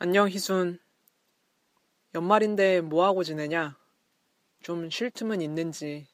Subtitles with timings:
[0.00, 0.78] 안녕 희순.
[2.14, 3.76] 연말인데 뭐하고 지내냐?
[4.62, 6.06] 좀 쉴 틈은 있는지.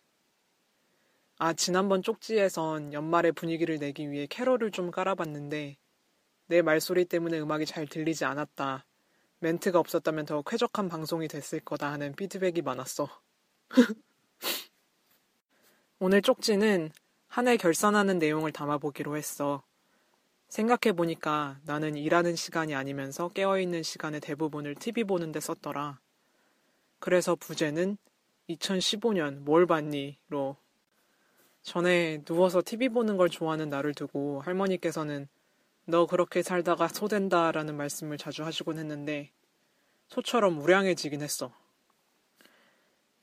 [1.36, 5.76] 아, 지난번 쪽지에선 연말의 분위기를 내기 위해 캐롤을 좀 깔아봤는데
[6.46, 8.86] 내 말소리 때문에 음악이 잘 들리지 않았다.
[9.40, 13.08] 멘트가 없었다면 더 쾌적한 방송이 됐을 거다 하는 피드백이 많았어.
[15.98, 16.90] 오늘 쪽지는
[17.26, 19.62] 한 해 결산하는 내용을 담아보기로 했어.
[20.54, 25.98] 생각해보니까 나는 일하는 시간이 아니면서 깨어있는 시간의 대부분을 TV 보는데 썼더라.
[27.00, 27.98] 그래서 부제는
[28.48, 30.56] 2015년 뭘 봤니?로
[31.62, 35.26] 전에 누워서 TV 보는 걸 좋아하는 나를 두고 할머니께서는
[35.86, 39.32] 너 그렇게 살다가 소된다 라는 말씀을 자주 하시곤 했는데
[40.06, 41.52] 소처럼 우량해지긴 했어.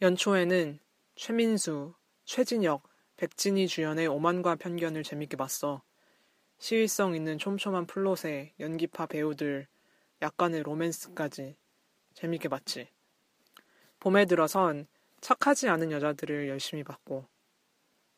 [0.02, 0.80] 연초에는
[1.16, 1.94] 최민수,
[2.25, 2.84] 최진혁,
[3.16, 5.81] 백진희 주연의 오만과 편견을 재밌게 봤어.
[6.62, 9.66] 시의성 있는 촘촘한 플롯에 연기파 배우들,
[10.22, 11.56] 약간의 로맨스까지
[12.14, 12.88] 재밌게 봤지.
[14.00, 14.86] 봄에 들어선
[15.22, 17.26] 착하지 않은 여자들을 열심히 봤고,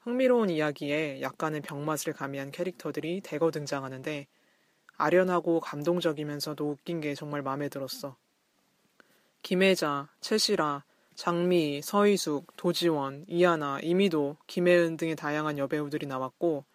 [0.02, 4.28] 흥미로운 이야기에 약간의 병맛을 가미한 캐릭터들이 대거 등장하는데,
[4.98, 8.18] 아련하고 감동적이면서도 웃긴 게 정말 마음에 들었어.
[9.42, 10.84] 김혜자, 최시라,
[11.16, 16.66] 장미, 서희숙, 도지원, 이하나, 이미도, 김혜은 등의 다양한 여배우들이 나왔고,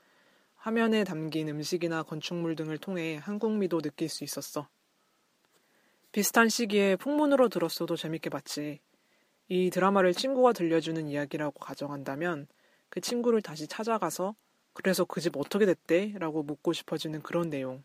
[0.68, 4.68] 화면에 담긴 음식이나 건축물 등을 통해 한국미도 느낄 수 있었어.
[6.12, 8.78] 비슷한 시기에 풍문으로 들었어도 재밌게 봤지.
[9.48, 12.48] 이 드라마를 친구가 들려주는 이야기라고 가정한다면
[12.90, 14.34] 그 친구를 다시 찾아가서
[14.74, 16.12] 그래서 그 집 어떻게 됐대?
[16.18, 17.82] 라고 묻고 싶어지는 그런 내용.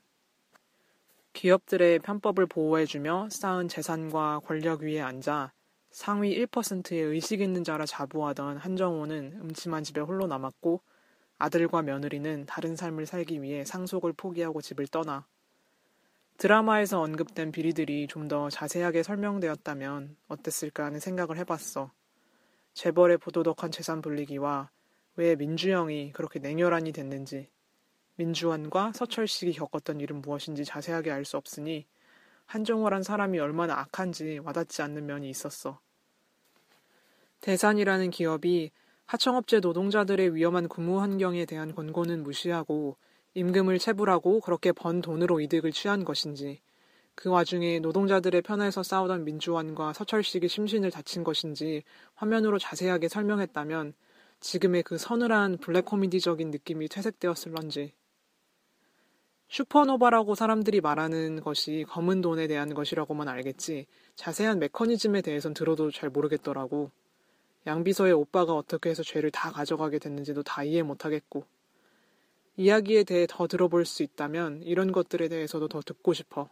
[1.31, 5.53] 기업들의 편법을 보호해주며 쌓은 재산과 권력 위에 앉아
[5.90, 10.81] 상위 1%의 의식 있는 자라 자부하던 한정호는 음침한 집에 홀로 남았고
[11.44, 15.28] 아들과 며느리는 다른 삶을 살기 위해 상속을 포기하고 집을 떠나
[16.38, 21.92] 드라마에서 언급된 비리들이 좀 더 자세하게 설명되었다면 어땠을까 하는 생각을 해봤어.
[22.74, 24.70] 재벌의 부도덕한 재산 분리기와
[25.18, 27.50] 왜 민주영이 그렇게 냉혈한이 됐는지,
[28.16, 31.86] 민주환과 서철식이 겪었던 일은 무엇인지 자세하게 알 수 없으니
[32.46, 35.80] 한정호란 사람이 얼마나 악한지 와닿지 않는 면이 있었어.
[37.42, 38.72] 대산이라는 기업이
[39.06, 42.97] 하청업체 노동자들의 위험한 근무 환경에 대한 권고는 무시하고
[43.36, 46.62] 임금을 체불하고 그렇게 번 돈으로 이득을 취한 것인지,
[47.16, 51.84] 그 와중에 노동자들의 편에서 싸우던 민주환과 서철식이 심신을 다친 것인지
[52.16, 53.94] 화면으로 자세하게 설명했다면
[54.40, 57.94] 지금의 그 서늘한 블랙 코미디적인 느낌이 퇴색되었을런지.
[59.50, 66.90] 슈퍼노바라고 사람들이 말하는 것이 검은 돈에 대한 것이라고만 알겠지 자세한 메커니즘에 대해선 들어도 잘 모르겠더라고.
[67.66, 71.46] 양비서의 오빠가 어떻게 해서 죄를 다 가져가게 됐는지도 다 이해 못하겠고.
[72.57, 76.50] 이야기에 대해 더 들어볼 수 있다면 이런 것들에 대해서도 더 듣고 싶어.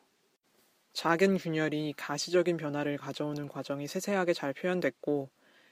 [0.94, 5.30] 작은 균열이 가시적인 변화를 가져오는 과정이 세세하게 잘 표현됐고,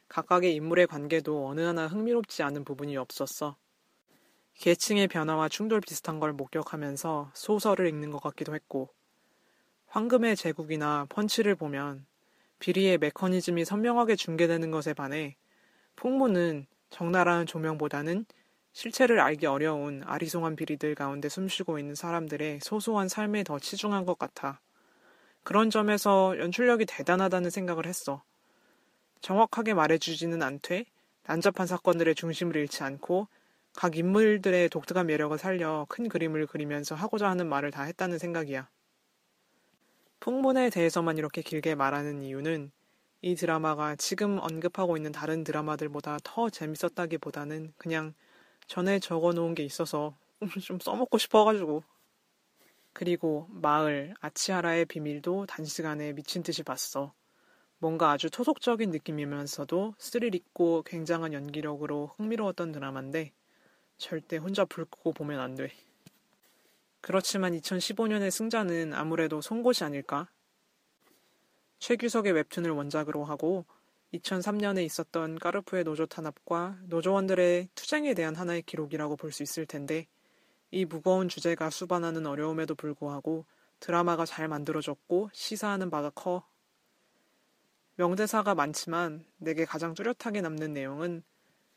[0.07, 3.57] 각각의 인물의 관계도 어느 하나 흥미롭지 않은 부분이 없었어.
[4.55, 8.89] 계층의 변화와 충돌 비슷한 걸 목격하면서 소설을 읽는 것 같기도 했고,
[9.87, 12.05] 황금의 제국이나 펀치를 보면
[12.59, 15.35] 비리의 메커니즘이 선명하게 중계되는 것에 반해
[15.95, 18.25] 풍문은 적나라한 조명보다는
[18.71, 24.61] 실체를 알기 어려운 아리송한 비리들 가운데 숨쉬고 있는 사람들의 소소한 삶에 더 치중한 것 같아.
[25.43, 28.23] 그런 점에서 연출력이 대단하다는 생각을 했어.
[29.21, 30.85] 정확하게 말해주지는 않되
[31.25, 33.27] 난잡한 사건들의 중심을 잃지 않고
[33.73, 38.67] 각 인물들의 독특한 매력을 살려 큰 그림을 그리면서 하고자 하는 말을 다 했다는 생각이야.
[40.19, 42.71] 풍문에 대해서만 이렇게 길게 말하는 이유는
[43.21, 48.13] 이 드라마가 지금 언급하고 있는 다른 드라마들보다 더 재밌었다기보다는 그냥
[48.67, 50.17] 전에 적어 놓은 게 있어서
[50.61, 51.83] 좀 써먹고 싶어가지고.
[52.93, 57.13] 그리고 마을, 아치하라의 비밀도 단시간에 미친 듯이 봤어.
[57.77, 63.31] 뭔가 아주 토속적인 느낌이면서도 스릴 있고 굉장한 연기력으로 흥미로웠던 드라마인데
[63.97, 65.71] 절대 혼자 불 끄고 보면 안 돼.
[67.01, 70.29] 그렇지만 2015년의 승자는 아무래도 송곳이 아닐까?
[71.79, 73.65] 최규석의 웹툰을 원작으로 하고
[74.13, 80.07] 2003년에 있었던 까르푸의 노조 탄압과 노조원들의 투쟁에 대한 하나의 기록이라고 볼 수 있을 텐데
[80.71, 83.45] 이 무거운 주제가 수반하는 어려움에도 불구하고
[83.79, 86.45] 드라마가 잘 만들어졌고 시사하는 바가 커.
[87.95, 91.23] 명대사가 많지만 내게 가장 뚜렷하게 남는 내용은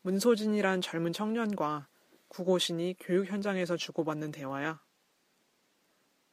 [0.03, 1.89] 문소진이란 젊은 청년과
[2.29, 4.81] 구고신이 교육 현장에서 주고받는 대화야.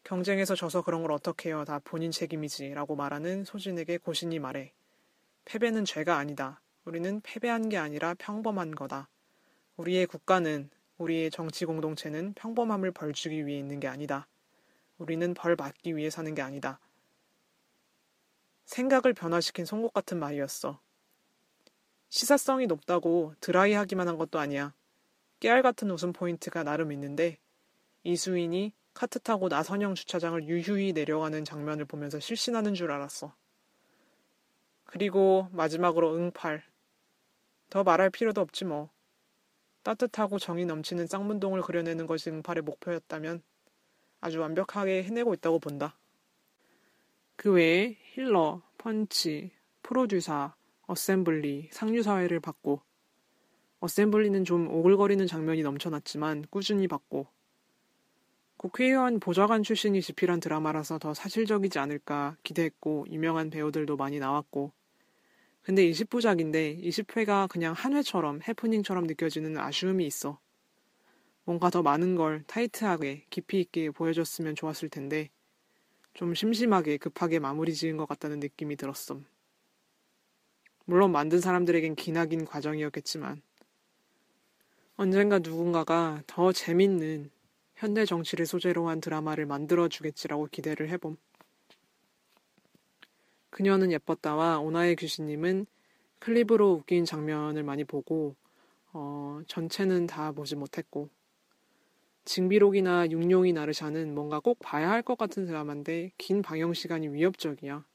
[0.10, 1.64] 경쟁에서 져서 그런 걸 어떻게 해요?
[1.66, 2.70] 다 본인 책임이지.
[2.70, 4.74] 라고 말하는 소진에게 고신이 말해.
[5.46, 6.64] 패배는 죄가 아니다.
[6.84, 9.08] 우리는 패배한 게 아니라 평범한 거다.
[9.78, 14.28] 우리의 국가는, 우리의 정치 공동체는 평범함을 벌주기 위해 있는 게 아니다.
[14.98, 16.80] 우리는 벌 받기 위해 사는 게 아니다.
[18.66, 20.82] 생각을 변화시킨 송곳 같은 말이었어.
[22.10, 24.74] 시사성이 높다고 드라이하기만 한 것도 아니야.
[25.40, 27.38] 깨알 같은 웃음 포인트가 나름 있는데
[28.02, 33.34] 이수인이 카트 타고 나선영 주차장을 유유히 내려가는 장면을 보면서 실신하는 줄 알았어.
[34.84, 36.62] 그리고 마지막으로 응팔.
[37.70, 38.90] 더 말할 필요도 없지 뭐.
[39.84, 43.42] 따뜻하고 정이 넘치는 쌍문동을 그려내는 것이 응팔의 목표였다면
[44.20, 45.98] 아주 완벽하게 해내고 있다고 본다.
[47.38, 50.56] 그 외에 힐러, 펀치, 프로듀사,
[50.88, 52.82] 어셈블리, 상류사회를 봤고
[53.80, 57.39] 어셈블리는 좀 오글거리는 장면이 넘쳐났지만 꾸준히 봤고
[58.60, 64.74] 국회의원 보좌관 출신이 집필한 드라마라서 더 사실적이지 않을까 기대했고 유명한 배우들도 많이 나왔고
[65.62, 70.42] 근데 20부작인데 20회가 그냥 한 회처럼 해프닝처럼 느껴지는 아쉬움이 있어.
[71.46, 75.30] 뭔가 더 많은 걸 타이트하게 깊이 있게 보여줬으면 좋았을 텐데
[76.14, 79.26] 좀 심심하게 급하게 마무리 지은 것 같다는 느낌이 들었음.
[80.84, 83.42] 물론 만든 사람들에겐 기나긴 과정이었겠지만
[84.98, 87.32] 언젠가 누군가가 더 재밌는
[87.80, 91.16] 현대 정치를 소재로 한 드라마를 만들어주겠지라고 기대를 해봄.
[93.50, 95.66] 그녀는 예뻤다와 오나의 귀신님은
[96.20, 98.36] 클립으로 웃긴 장면을 많이 보고
[98.92, 101.10] 어, 전체는 다 보지 못했고
[102.26, 107.86] 징비록이나 육룡이 나르샤는 뭔가 꼭 봐야 할 것 같은 드라마인데 긴 방영 시간이 위협적이야.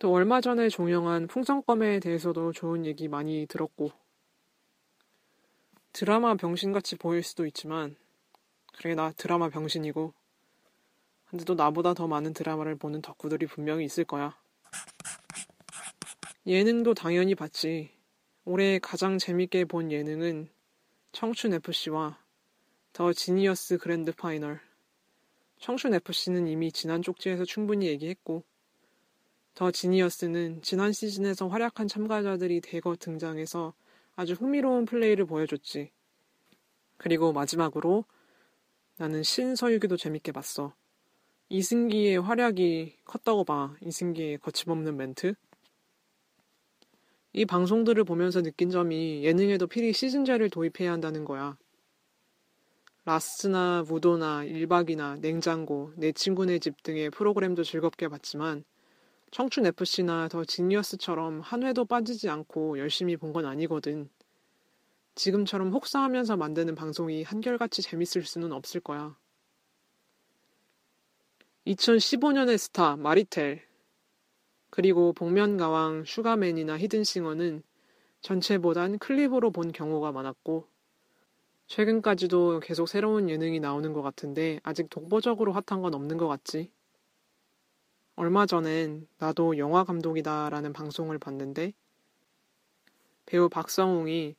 [0.00, 3.92] 또 얼마 전에 종영한 풍선껌에 대해서도 좋은 얘기 많이 들었고
[5.92, 7.96] 드라마 병신같이 보일 수도 있지만
[8.78, 10.14] 그래 나 드라마 병신이고
[11.30, 14.38] 근데 또 나보다 더 많은 드라마를 보는 덕후들이 분명히 있을 거야.
[16.46, 17.90] 예능도 당연히 봤지.
[18.46, 20.48] 올해 가장 재밌게 본 예능은
[21.12, 22.18] 청춘 FC와
[22.94, 24.60] 더 지니어스 그랜드 파이널.
[25.58, 28.44] 청춘 FC는 이미 지난 쪽지에서 충분히 얘기했고,
[29.54, 33.74] 더 지니어스는 지난 시즌에서 활약한 참가자들이 대거 등장해서
[34.16, 35.90] 아주 흥미로운 플레이를 보여줬지.
[36.96, 38.04] 그리고 마지막으로
[38.98, 40.74] 나는 신서유기도 재밌게 봤어.
[41.50, 43.74] 이승기의 활약이 컸다고 봐.
[43.82, 45.34] 이승기의 거침없는 멘트.
[47.32, 51.56] 이 방송들을 보면서 느낀 점이 예능에도 필히 시즌제를 도입해야 한다는 거야.
[53.04, 58.64] 라스나 무도나 일박이나 냉장고, 내 친구네 집 등의 프로그램도 즐겁게 봤지만
[59.30, 64.10] 청춘 FC나 더 지니어스처럼 한 회도 빠지지 않고 열심히 본 건 아니거든.
[65.18, 69.18] 지금처럼 혹사하면서 만드는 방송이 한결같이 재밌을 수는 없을 거야.
[71.66, 73.66] 2015년의 스타 마리텔
[74.70, 77.64] 그리고 복면가왕 슈가맨이나 히든싱어는
[78.20, 80.68] 전체보단 클립으로 본 경우가 많았고
[81.66, 86.70] 최근까지도 계속 새로운 예능이 나오는 것 같은데 아직 독보적으로 핫한 건 없는 것 같지?
[88.14, 91.72] 얼마 전엔 나도 영화 감독이다라는 방송을 봤는데
[93.26, 94.36] 배우 박성웅이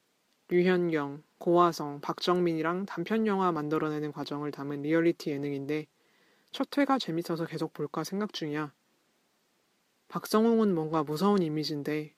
[0.50, 5.88] 류현경, 고아성, 박정민이랑 단편 영화 만들어내는 과정을 담은 리얼리티 예능인데
[6.52, 8.74] 첫 회가 재밌어서 계속 볼까 생각 중이야.
[10.08, 12.16] 박성웅은 뭔가 무서운 이미지인데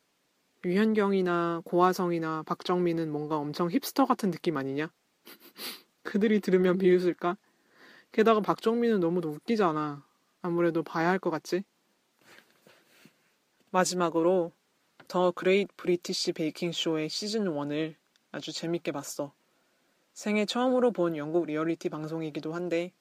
[0.63, 4.91] 류현경이나 고아성이나 박정민은 뭔가 엄청 힙스터 같은 느낌 아니냐?
[6.03, 7.37] 그들이 들으면 비웃을까?
[8.11, 10.05] 게다가 박정민은 너무 웃기잖아.
[10.41, 11.63] 아무래도 봐야 할 것 같지?
[13.71, 14.51] 마지막으로
[15.07, 17.95] The Great British Baking Show의 시즌 1을
[18.31, 19.33] 아주 재밌게 봤어.
[20.13, 22.91] 생애 처음으로 본 영국 리얼리티 방송이기도 한데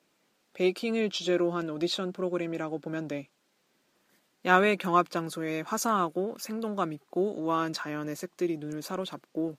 [0.54, 3.28] baking을 주제로 한 오디션 프로그램이라고 보면 돼.
[4.44, 9.56] 야외 경합 장소에 화사하고 생동감 있고 우아한 자연의 색들이 눈을 사로잡고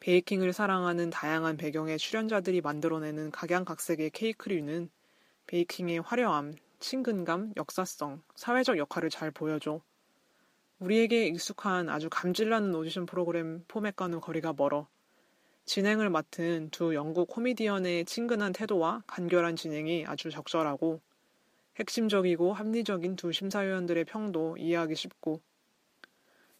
[0.00, 4.90] baking을 사랑하는 다양한 배경의 출연자들이 만들어내는 각양각색의 케이크류는
[5.46, 9.80] 베이킹의 화려함, 친근감, 역사성, 사회적 역할을 잘 보여줘.
[10.78, 14.88] 우리에게 익숙한 아주 감질나는 오디션 프로그램 포맷과는 거리가 멀어.
[15.66, 21.00] 진행을 맡은 두 영국 코미디언의 친근한 태도와 간결한 진행이 아주 적절하고
[21.76, 25.40] 핵심적이고 합리적인 두 심사위원들의 평도 이해하기 쉽고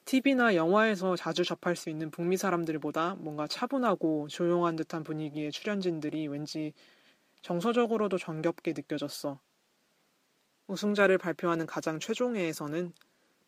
[0.06, 6.72] TV나 영화에서 자주 접할 수 있는 북미 사람들보다 뭔가 차분하고 조용한 듯한 분위기의 출연진들이 왠지
[7.42, 9.38] 정서적으로도 정겹게 느껴졌어.
[10.66, 12.92] 우승자를 발표하는 가장 최종회에서는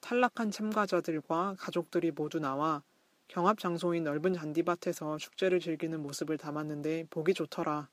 [0.00, 2.82] 탈락한 참가자들과 가족들이 모두 나와
[3.28, 7.88] 경합 장소인 넓은 잔디밭에서 축제를 즐기는 모습을 담았는데 보기 좋더라.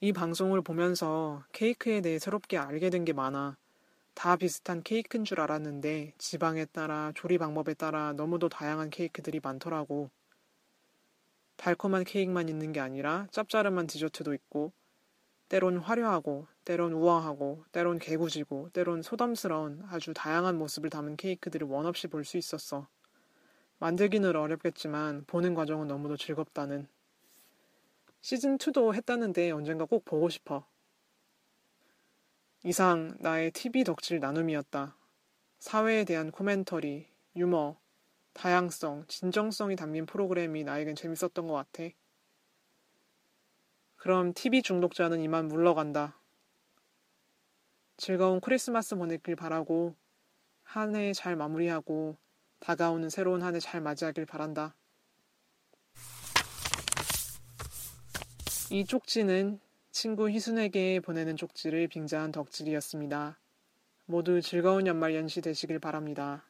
[0.00, 3.56] 이 방송을 보면서 케이크에 대해 새롭게 알게 된 게 많아.
[4.14, 10.10] 다 비슷한 케이크인 줄 알았는데 지방에 따라 조리 방법에 따라 너무도 다양한 케이크들이 많더라고.
[11.56, 14.72] 달콤한 케이크만 있는 게 아니라 짭짤한 디저트도 있고
[15.48, 22.24] 때론 화려하고 때론 우아하고 때론 개구지고 때론 소담스러운 아주 다양한 모습을 담은 케이크들을 원없이 볼
[22.24, 22.86] 수 있었어.
[23.78, 26.88] 만들기는 어렵겠지만 보는 과정은 너무도 즐겁다는.
[28.20, 30.66] 시즌2도 했다는데 언젠가 꼭 보고 싶어.
[32.64, 34.96] 이상 나의 TV 덕질 나눔이었다.
[35.60, 37.78] 사회에 대한 코멘터리, 유머,
[38.32, 41.88] 다양성, 진정성이 담긴 프로그램이 나에겐 재밌었던 것 같아.
[43.96, 46.20] 그럼 TV 중독자는 이만 물러간다.
[47.96, 49.94] 즐거운 크리스마스 보내길 바라고
[50.64, 52.16] 한 해 잘 마무리하고
[52.60, 54.74] 다가오는 새로운 한 해 잘 맞이하길 바란다.
[58.70, 59.60] 이 쪽지는
[59.90, 63.38] 친구 희순에게 보내는 쪽지를 빙자한 덕질이었습니다.
[64.06, 66.47] 모두 즐거운 연말 연시 되시길 바랍니다.